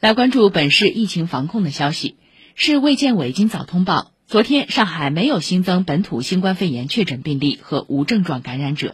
[0.00, 2.14] 来关注本市疫情防控的消息。
[2.54, 8.86] 市卫健委今早通报昨天上海没有新增本土新冠肺炎确诊病例和无症状感染者。